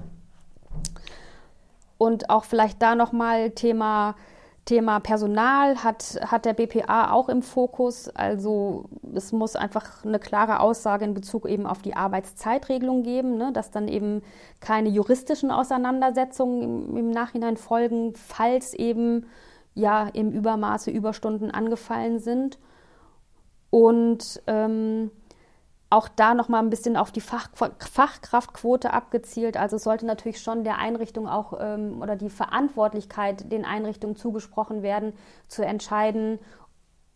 [1.98, 4.16] Und auch vielleicht da nochmal Thema
[4.64, 8.08] Thema Personal hat, hat der BPA auch im Fokus.
[8.08, 13.52] Also es muss einfach eine klare Aussage in Bezug eben auf die Arbeitszeitregelung geben, ne,
[13.52, 14.22] dass dann eben
[14.60, 19.26] keine juristischen Auseinandersetzungen im, im Nachhinein folgen, falls eben
[19.74, 22.58] ja im Übermaße Überstunden angefallen sind.
[23.68, 25.10] Und ähm,
[25.94, 29.56] auch da noch mal ein bisschen auf die Fach, Fachkraftquote abgezielt.
[29.56, 34.82] Also es sollte natürlich schon der Einrichtung auch ähm, oder die Verantwortlichkeit den Einrichtungen zugesprochen
[34.82, 35.12] werden,
[35.46, 36.38] zu entscheiden,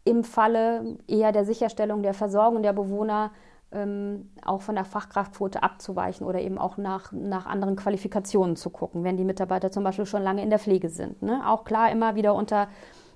[0.05, 3.33] im Falle eher der Sicherstellung der Versorgung der Bewohner
[3.73, 9.05] ähm, auch von der Fachkraftquote abzuweichen oder eben auch nach, nach anderen Qualifikationen zu gucken,
[9.05, 11.21] wenn die Mitarbeiter zum Beispiel schon lange in der Pflege sind.
[11.21, 11.43] Ne?
[11.47, 12.69] Auch klar immer wieder unter,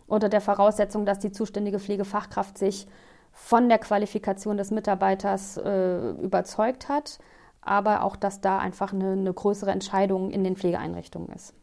[0.07, 2.87] unter der Voraussetzung, dass die zuständige Pflegefachkraft sich
[3.33, 7.18] von der Qualifikation des Mitarbeiters äh, überzeugt hat,
[7.61, 11.55] aber auch, dass da einfach eine, eine größere Entscheidung in den Pflegeeinrichtungen ist.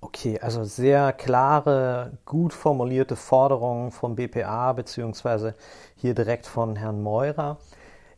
[0.00, 5.56] Okay, also sehr klare, gut formulierte Forderungen vom BPA beziehungsweise
[5.96, 7.58] hier direkt von Herrn Meurer.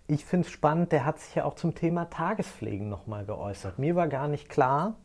[0.06, 3.78] Ich finde es spannend, der hat sich ja auch zum Thema Tagespflegen nochmal geäußert.
[3.78, 4.96] Mir war gar nicht klar,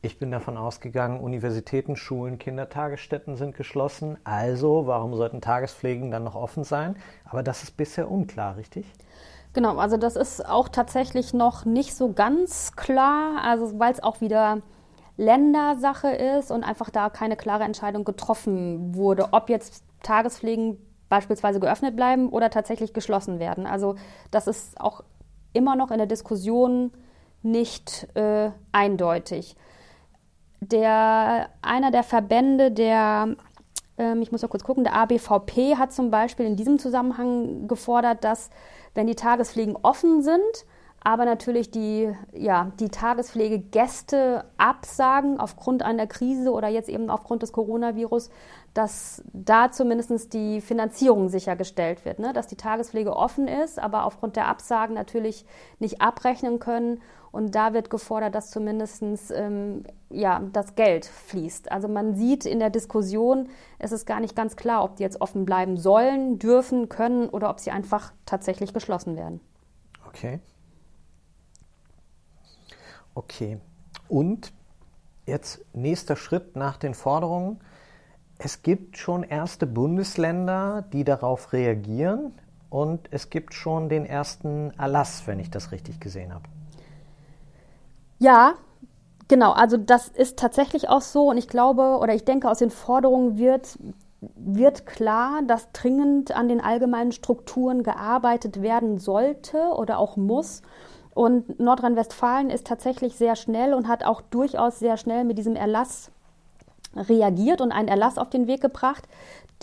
[0.00, 4.16] ich bin davon ausgegangen, Universitäten, Schulen, Kindertagesstätten sind geschlossen.
[4.24, 6.96] Also, warum sollten Tagespflegen dann noch offen sein?
[7.24, 8.86] Aber das ist bisher unklar, richtig?
[9.54, 14.20] Genau, also das ist auch tatsächlich noch nicht so ganz klar, also weil es auch
[14.20, 14.62] wieder
[15.16, 21.96] Ländersache ist und einfach da keine klare Entscheidung getroffen wurde, ob jetzt Tagespflegen beispielsweise geöffnet
[21.96, 23.66] bleiben oder tatsächlich geschlossen werden.
[23.66, 23.96] Also
[24.30, 25.02] das ist auch
[25.54, 26.92] immer noch in der Diskussion
[27.42, 29.56] nicht äh, eindeutig
[30.60, 33.36] der, einer der Verbände, der,
[33.96, 38.24] ähm, ich muss noch kurz gucken, der ABVP hat zum Beispiel in diesem Zusammenhang gefordert,
[38.24, 38.50] dass
[38.94, 40.66] wenn die Tagespflegen offen sind,
[41.00, 47.52] aber natürlich die, ja, die Tagespflegegäste absagen aufgrund einer Krise oder jetzt eben aufgrund des
[47.52, 48.30] Coronavirus,
[48.74, 52.32] dass da zumindest die Finanzierung sichergestellt wird, ne?
[52.32, 55.44] dass die Tagespflege offen ist, aber aufgrund der Absagen natürlich
[55.78, 57.00] nicht abrechnen können
[57.30, 59.02] und da wird gefordert, dass zumindest
[59.32, 61.70] ähm, ja, das Geld fließt.
[61.70, 65.20] Also man sieht in der Diskussion, es ist gar nicht ganz klar, ob die jetzt
[65.20, 69.40] offen bleiben sollen, dürfen, können oder ob sie einfach tatsächlich geschlossen werden.
[70.06, 70.40] Okay.
[73.14, 73.58] Okay.
[74.08, 74.52] Und
[75.26, 77.60] jetzt nächster Schritt nach den Forderungen.
[78.38, 82.32] Es gibt schon erste Bundesländer, die darauf reagieren
[82.70, 86.44] und es gibt schon den ersten Erlass, wenn ich das richtig gesehen habe.
[88.20, 88.54] Ja,
[89.26, 89.52] genau.
[89.52, 93.38] Also das ist tatsächlich auch so und ich glaube oder ich denke, aus den Forderungen
[93.38, 93.78] wird
[94.20, 100.62] wird klar, dass dringend an den allgemeinen Strukturen gearbeitet werden sollte oder auch muss.
[101.14, 106.10] Und Nordrhein-Westfalen ist tatsächlich sehr schnell und hat auch durchaus sehr schnell mit diesem Erlass
[106.98, 109.08] reagiert und einen Erlass auf den Weg gebracht.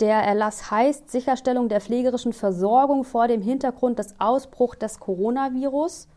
[0.00, 6.08] Der Erlass heißt Sicherstellung der pflegerischen Versorgung vor dem Hintergrund des Ausbruchs des Coronavirus.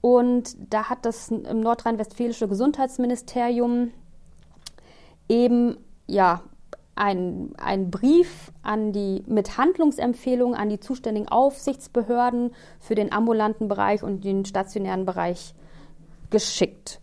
[0.00, 3.90] Und da hat das nordrhein-westfälische Gesundheitsministerium
[5.28, 6.42] eben ja
[6.94, 14.24] ein, Brief an die, mit Handlungsempfehlungen an die zuständigen Aufsichtsbehörden für den ambulanten Bereich und
[14.24, 15.54] den stationären Bereich
[16.30, 17.00] geschickt.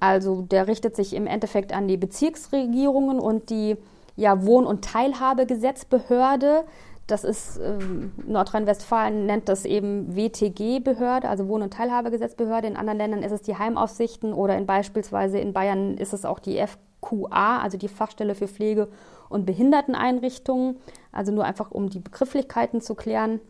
[0.00, 3.76] Also der richtet sich im Endeffekt an die Bezirksregierungen und die
[4.16, 6.64] ja, Wohn- und Teilhabegesetzbehörde.
[7.06, 12.68] Das ist ähm, Nordrhein-Westfalen nennt das eben WTG-Behörde, also Wohn- und Teilhabegesetzbehörde.
[12.68, 16.38] In anderen Ländern ist es die Heimaufsichten oder in beispielsweise in Bayern ist es auch
[16.38, 18.88] die FQA, also die Fachstelle für Pflege
[19.28, 20.76] und Behinderteneinrichtungen.
[21.12, 23.40] Also nur einfach, um die Begrifflichkeiten zu klären.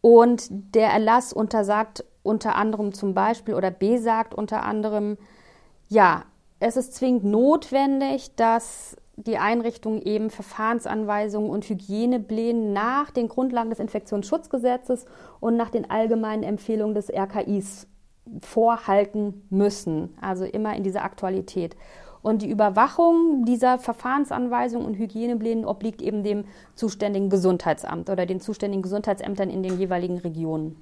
[0.00, 5.16] Und der Erlass untersagt unter anderem zum Beispiel oder besagt unter anderem,
[5.88, 6.24] ja,
[6.60, 13.80] es ist zwingend notwendig, dass die Einrichtung eben Verfahrensanweisungen und Hygienepläne nach den Grundlagen des
[13.80, 15.06] Infektionsschutzgesetzes
[15.40, 17.88] und nach den allgemeinen Empfehlungen des RKIs
[18.42, 20.16] vorhalten müssen.
[20.20, 21.76] Also immer in dieser Aktualität.
[22.22, 28.82] Und die Überwachung dieser Verfahrensanweisungen und Hygieneplänen obliegt eben dem zuständigen Gesundheitsamt oder den zuständigen
[28.82, 30.76] Gesundheitsämtern in den jeweiligen Regionen.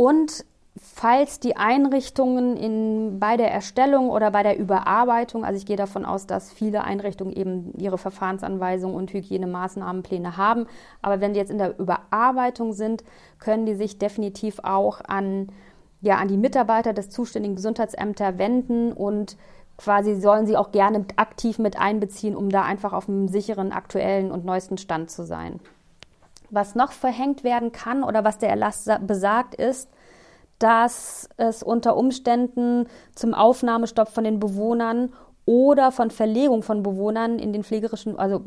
[0.00, 0.44] Und
[0.76, 6.04] falls die Einrichtungen in, bei der Erstellung oder bei der Überarbeitung, also ich gehe davon
[6.04, 10.66] aus, dass viele Einrichtungen eben ihre Verfahrensanweisungen und Hygienemaßnahmenpläne haben,
[11.02, 13.02] aber wenn die jetzt in der Überarbeitung sind,
[13.40, 15.48] können die sich definitiv auch an,
[16.00, 19.36] ja, an die Mitarbeiter des zuständigen Gesundheitsämter wenden und
[19.78, 24.30] quasi sollen sie auch gerne aktiv mit einbeziehen, um da einfach auf einem sicheren, aktuellen
[24.30, 25.58] und neuesten Stand zu sein.
[26.50, 29.90] Was noch verhängt werden kann oder was der Erlass besagt, ist,
[30.58, 35.12] dass es unter Umständen zum Aufnahmestopp von den Bewohnern
[35.44, 38.42] oder von Verlegung von Bewohnern in den pflegerischen, also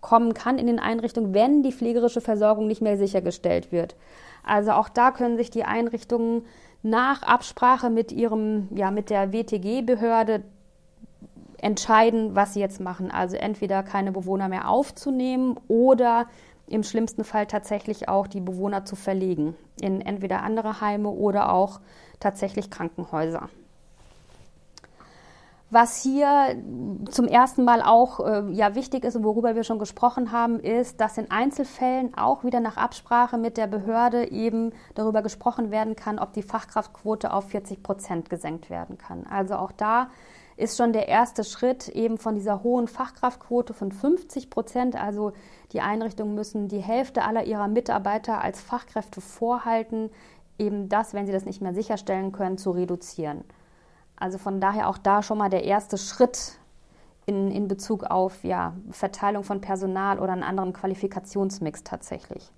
[0.00, 3.94] kommen kann in den Einrichtungen, wenn die pflegerische Versorgung nicht mehr sichergestellt wird.
[4.42, 6.44] Also auch da können sich die Einrichtungen
[6.82, 10.42] nach Absprache mit ihrem, ja, mit der WTG-Behörde
[11.58, 13.12] entscheiden, was sie jetzt machen.
[13.12, 16.26] Also entweder keine Bewohner mehr aufzunehmen oder
[16.72, 21.80] im schlimmsten Fall tatsächlich auch die Bewohner zu verlegen in entweder andere Heime oder auch
[22.20, 23.48] tatsächlich Krankenhäuser.
[25.70, 26.54] Was hier
[27.10, 31.00] zum ersten Mal auch äh, ja, wichtig ist und worüber wir schon gesprochen haben, ist,
[31.00, 36.18] dass in Einzelfällen auch wieder nach Absprache mit der Behörde eben darüber gesprochen werden kann,
[36.18, 39.24] ob die Fachkraftquote auf 40 Prozent gesenkt werden kann.
[39.30, 40.10] Also auch da
[40.58, 45.02] ist schon der erste Schritt eben von dieser hohen Fachkraftquote von 50 Prozent.
[45.02, 45.32] Also
[45.72, 50.10] die Einrichtungen müssen die Hälfte aller ihrer Mitarbeiter als Fachkräfte vorhalten,
[50.58, 53.44] eben das, wenn sie das nicht mehr sicherstellen können, zu reduzieren.
[54.16, 56.58] Also von daher auch da schon mal der erste Schritt
[57.26, 62.50] in, in Bezug auf ja, Verteilung von Personal oder einen anderen Qualifikationsmix tatsächlich.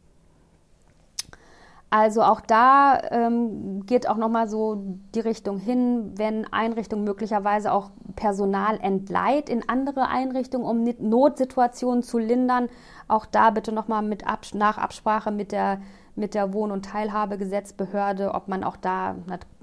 [1.97, 4.83] Also auch da ähm, geht auch nochmal so
[5.15, 12.19] die Richtung hin, wenn Einrichtungen möglicherweise auch Personal entleiht in andere Einrichtungen, um Notsituationen zu
[12.19, 12.69] lindern.
[13.07, 15.83] Auch da bitte nochmal mit Abs nach Absprache mit der,
[16.17, 19.15] mit der Wohn- und Teilhabegesetzbehörde, ob man auch da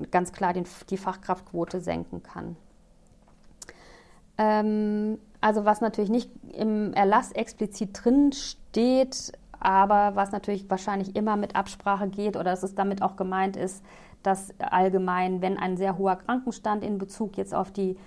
[0.10, 2.56] ganz klar den, die Fachkraftquote senken kann.
[4.38, 11.38] Ähm, also was natürlich nicht im Erlass explizit drin steht, aber was natürlich wahrscheinlich immer
[11.38, 13.84] mit Absprache geht oder dass es damit auch gemeint ist,
[14.24, 17.97] dass allgemein, wenn ein sehr hoher Krankenstand in Bezug jetzt auf die,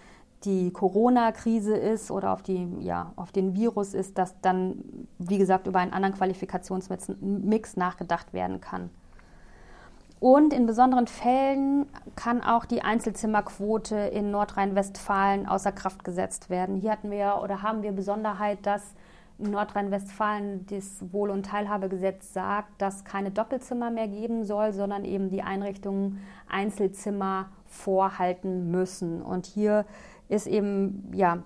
[0.44, 5.66] die Corona-Krise ist oder auf, die, ja, auf den Virus ist, dass dann, wie gesagt,
[5.66, 8.90] über einen anderen Qualifikationsmix nachgedacht werden kann.
[10.20, 11.86] Und in besonderen Fällen
[12.16, 16.76] kann auch die Einzelzimmerquote in Nordrhein-Westfalen außer Kraft gesetzt werden.
[16.76, 18.94] Hier hatten wir oder haben wir Besonderheit, dass
[19.38, 25.42] Nordrhein-Westfalen das Wohl- und Teilhabegesetz sagt, dass keine Doppelzimmer mehr geben soll, sondern eben die
[25.42, 29.22] Einrichtungen Einzelzimmer vorhalten müssen.
[29.22, 29.84] Und hier
[30.28, 31.42] ist eben ja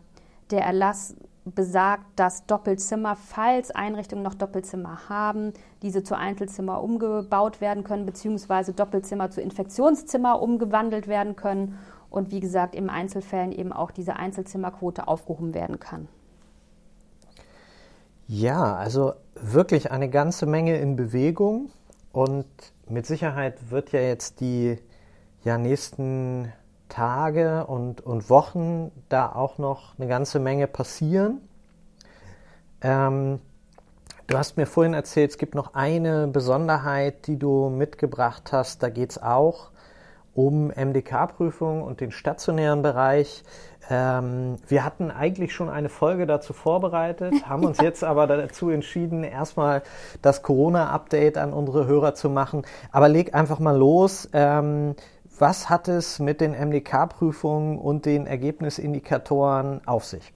[0.50, 1.16] der Erlass
[1.54, 8.72] besagt, dass Doppelzimmer, falls Einrichtungen noch Doppelzimmer haben, diese zu Einzelzimmer umgebaut werden können, beziehungsweise
[8.72, 11.78] Doppelzimmer zu Infektionszimmer umgewandelt werden können
[12.10, 16.08] und wie gesagt im Einzelfällen eben auch diese Einzelzimmerquote aufgehoben werden kann.
[18.30, 21.70] Ja, also wirklich eine ganze Menge in Bewegung
[22.12, 22.44] und
[22.86, 24.78] mit Sicherheit wird ja jetzt die
[25.44, 26.52] ja, nächsten
[26.90, 31.40] Tage und, und Wochen da auch noch eine ganze Menge passieren.
[32.82, 33.40] Ähm,
[34.26, 38.82] du hast mir vorhin erzählt, es gibt noch eine Besonderheit, die du mitgebracht hast.
[38.82, 39.70] Da geht es auch
[40.34, 43.42] um MDK-Prüfung und den stationären Bereich.
[43.90, 49.24] Ähm, wir hatten eigentlich schon eine Folge dazu vorbereitet, haben uns jetzt aber dazu entschieden,
[49.24, 49.82] erstmal
[50.22, 52.62] das Corona-Update an unsere Hörer zu machen.
[52.92, 54.28] Aber leg einfach mal los.
[54.32, 54.94] Ähm,
[55.38, 60.32] was hat es mit den MDK-Prüfungen und den Ergebnisindikatoren auf sich?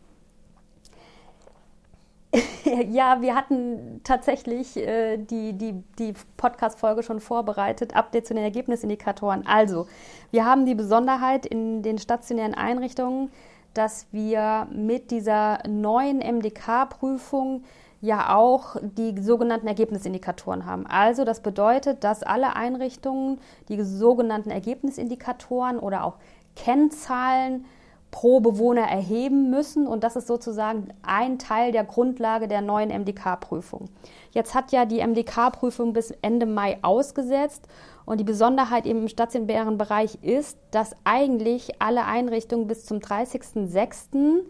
[2.90, 9.46] ja, wir hatten tatsächlich äh, die, die, die Podcast-Folge schon vorbereitet, Update zu den Ergebnisindikatoren.
[9.46, 9.86] Also,
[10.30, 13.30] wir haben die Besonderheit in den stationären Einrichtungen,
[13.74, 17.64] dass wir mit dieser neuen MDK-Prüfung
[18.00, 20.86] ja auch die sogenannten Ergebnisindikatoren haben.
[20.88, 26.16] Also das bedeutet, dass alle Einrichtungen die sogenannten Ergebnisindikatoren oder auch
[26.56, 27.64] Kennzahlen
[28.12, 33.88] pro Bewohner erheben müssen und das ist sozusagen ein Teil der Grundlage der neuen MDK-Prüfung.
[34.30, 37.66] Jetzt hat ja die MDK-Prüfung bis Ende Mai ausgesetzt
[38.04, 44.42] und die Besonderheit im stationären Bereich ist, dass eigentlich alle Einrichtungen bis zum 30.06.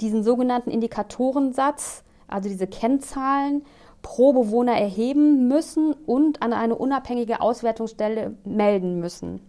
[0.00, 3.64] diesen sogenannten Indikatorensatz, also diese Kennzahlen,
[4.02, 9.40] pro Bewohner erheben müssen und an eine unabhängige Auswertungsstelle melden müssen.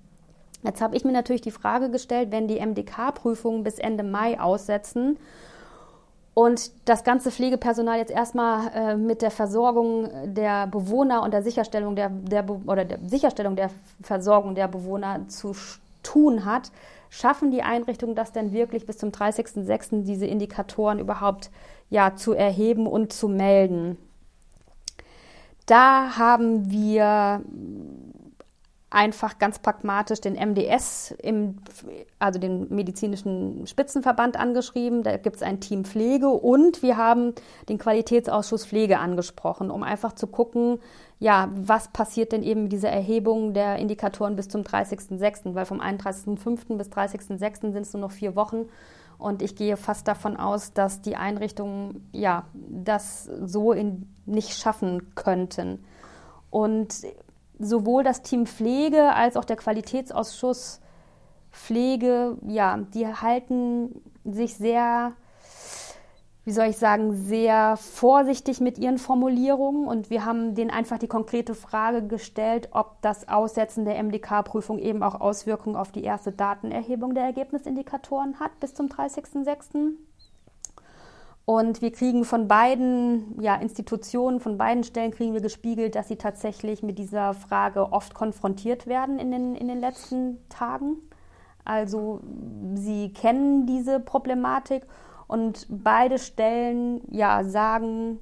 [0.68, 5.18] Jetzt habe ich mir natürlich die Frage gestellt, wenn die MDK-Prüfungen bis Ende Mai aussetzen
[6.34, 11.96] und das ganze Pflegepersonal jetzt erstmal äh, mit der Versorgung der Bewohner und der Sicherstellung
[11.96, 13.70] der, der oder der Sicherstellung der
[14.02, 15.56] Versorgung der Bewohner zu
[16.04, 16.70] tun hat,
[17.10, 20.04] schaffen die Einrichtungen das denn wirklich bis zum 30.06.
[20.04, 21.50] diese Indikatoren überhaupt
[21.90, 23.98] ja zu erheben und zu melden?
[25.66, 27.42] Da haben wir
[28.90, 31.58] einfach ganz pragmatisch den MDS, im,
[32.20, 35.04] also den medizinischen Spitzenverband angeschrieben.
[35.04, 37.34] Da gibt es ein Team Pflege und wir haben
[37.68, 40.80] den Qualitätsausschuss Pflege angesprochen, um einfach zu gucken,
[41.20, 45.82] ja, was passiert denn eben mit dieser Erhebung der Indikatoren bis zum 30.06., weil vom
[45.82, 46.78] 31.05.
[46.78, 47.74] bis 30.06.
[47.74, 48.70] sind es nur noch vier Wochen.
[49.18, 55.16] Und ich gehe fast davon aus, dass die Einrichtungen ja das so in, nicht schaffen
[55.16, 55.84] könnten.
[56.52, 57.04] Und
[57.60, 60.82] sowohl das Team Pflege als auch der Qualitätsausschuss
[61.52, 65.14] Pflege, ja, die halten sich sehr,
[66.46, 71.08] wie soll ich sagen, sehr vorsichtig mit ihren Formulierungen und wir haben denen einfach die
[71.08, 77.16] konkrete Frage gestellt, ob das Aussetzen der MDK-Prüfung eben auch Auswirkungen auf die erste Datenerhebung
[77.16, 79.96] der Ergebnisindikatoren hat bis zum 30.06.
[81.50, 86.18] Und wir kriegen von beiden ja, Institutionen, von beiden Stellen kriegen wir gespiegelt, dass sie
[86.18, 90.98] tatsächlich mit dieser Frage oft konfrontiert werden in den, in den letzten Tagen.
[91.64, 92.20] Also
[92.74, 94.86] sie kennen diese Problematik
[95.28, 98.20] und beide Stellen ja, sagen,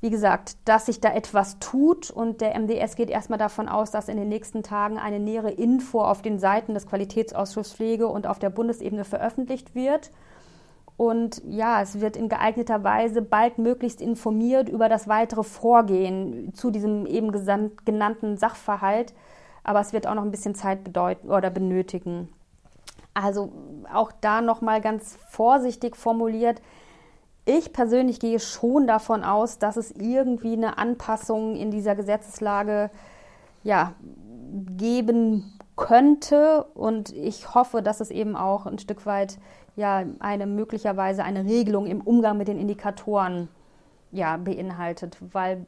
[0.00, 4.08] wie gesagt, dass sich da etwas tut und der MDS geht erstmal davon aus, dass
[4.08, 8.40] in den nächsten Tagen eine nähere Info auf den Seiten des Qualitätsausschusses Pflege und auf
[8.40, 10.10] der Bundesebene veröffentlicht wird.
[10.96, 16.70] Und ja, es wird in geeigneter Weise bald möglichst informiert über das weitere Vorgehen zu
[16.70, 17.32] diesem eben
[17.84, 19.12] genannten Sachverhalt.
[19.64, 22.28] Aber es wird auch noch ein bisschen Zeit bedeuten oder benötigen.
[23.12, 23.52] Also
[23.92, 26.60] auch da nochmal ganz vorsichtig formuliert.
[27.44, 32.90] Ich persönlich gehe schon davon aus, dass es irgendwie eine Anpassung in dieser Gesetzeslage
[33.62, 33.94] ja,
[34.76, 36.64] geben könnte.
[36.74, 39.38] Und ich hoffe, dass es eben auch ein Stück weit
[39.76, 43.48] ja eine möglicherweise eine Regelung im Umgang mit den Indikatoren
[44.12, 45.66] ja, beinhaltet, weil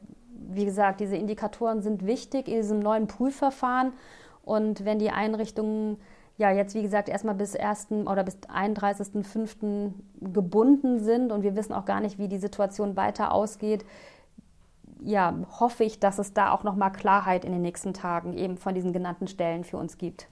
[0.49, 3.93] wie gesagt, diese Indikatoren sind wichtig in diesem neuen Prüfverfahren
[4.43, 5.97] und wenn die Einrichtungen
[6.37, 7.87] ja jetzt wie gesagt erstmal bis 1.
[8.05, 9.91] oder bis 31.05.
[10.21, 13.83] gebunden sind und wir wissen auch gar nicht, wie die Situation weiter ausgeht,
[15.03, 18.73] ja, hoffe ich, dass es da auch nochmal Klarheit in den nächsten Tagen eben von
[18.73, 20.27] diesen genannten Stellen für uns gibt.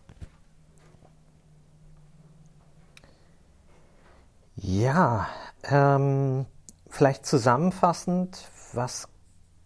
[4.57, 5.27] Ja,
[5.69, 6.45] ähm,
[6.87, 9.09] vielleicht zusammenfassend, was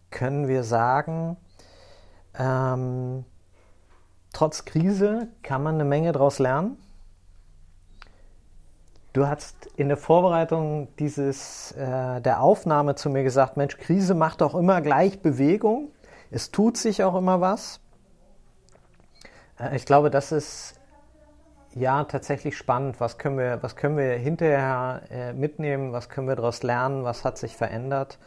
[0.09, 1.37] können wir sagen?
[2.33, 3.23] Ähm,
[4.33, 6.77] trotz Krise kann man eine Menge daraus lernen.
[9.13, 14.41] Du hast in der Vorbereitung dieses, äh, der Aufnahme zu mir gesagt, Mensch, Krise macht
[14.41, 15.91] doch immer gleich Bewegung.
[16.31, 17.79] Es tut sich auch immer was.
[19.59, 20.78] Äh, ich glaube, das ist
[21.76, 22.99] ja tatsächlich spannend.
[22.99, 25.91] Was können wir, was können wir hinterher äh, mitnehmen?
[25.91, 27.03] Was können wir daraus lernen?
[27.03, 28.20] Was hat sich verändert?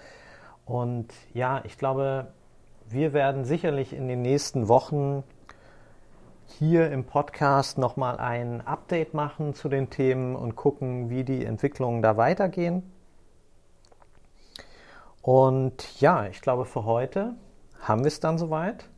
[0.64, 2.32] Und ja, ich glaube,
[2.88, 5.24] wir werden sicherlich in den nächsten Wochen
[6.46, 12.02] hier im Podcast nochmal ein Update machen zu den Themen und gucken, wie die Entwicklungen
[12.02, 12.92] da weitergehen.
[15.22, 17.34] Und ja, ich glaube, für heute
[17.80, 18.88] haben wir es dann soweit.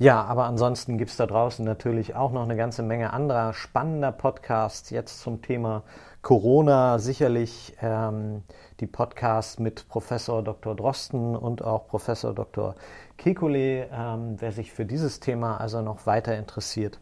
[0.00, 4.12] Ja, aber ansonsten gibt es da draußen natürlich auch noch eine ganze Menge anderer spannender
[4.12, 5.82] Podcasts jetzt zum Thema
[6.22, 6.98] Corona.
[6.98, 8.42] Sicherlich ähm,
[8.80, 10.74] die Podcasts mit Professor Dr.
[10.74, 12.76] Drosten und auch Professor Dr.
[13.18, 16.98] Kekulé, ähm, wer sich für dieses Thema also noch weiter interessiert.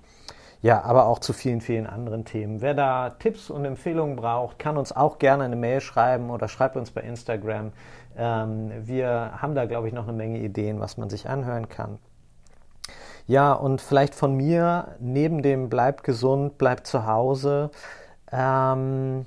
[0.61, 2.61] Ja, aber auch zu vielen, vielen anderen Themen.
[2.61, 6.77] Wer da Tipps und Empfehlungen braucht, kann uns auch gerne eine Mail schreiben oder schreibt
[6.77, 7.71] uns bei Instagram.
[8.17, 12.01] Ähm, wir haben da, glaube ich, noch eine Menge Ideen, was man sich anhören kann.
[13.29, 17.71] Ja, und vielleicht von mir, neben dem bleibt gesund, bleibt zu Hause,
[18.33, 19.27] ähm,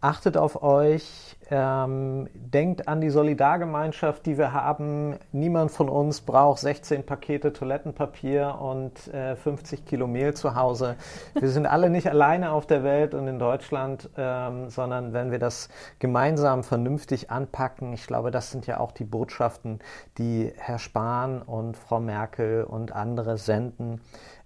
[0.00, 5.16] achtet auf euch, ähm, denkt an die Solidargemeinschaft, die wir haben.
[5.32, 10.96] Niemand von uns braucht 16 Pakete Toilettenpapier und äh, 50 Kilo Mehl zu Hause.
[11.34, 15.38] Wir sind alle nicht alleine auf der Welt und in Deutschland, ähm, sondern wenn wir
[15.38, 15.68] das
[15.98, 19.80] gemeinsam vernünftig anpacken, ich glaube, das sind ja auch die Botschaften,
[20.18, 24.00] die Herr Spahn und Frau Merkel und andere senden,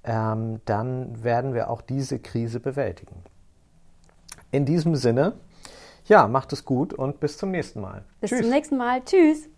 [0.05, 3.23] ähm, dann werden wir auch diese Krise bewältigen.
[4.51, 5.35] In diesem Sinne,
[6.09, 8.05] ja, macht es gut und bis zum nächsten Mal.
[8.21, 8.41] Bis Tschüss.
[8.41, 9.03] zum nächsten Mal.
[9.05, 9.49] Tschüss.